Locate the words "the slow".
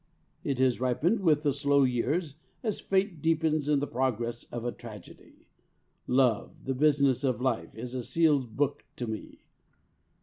1.43-1.83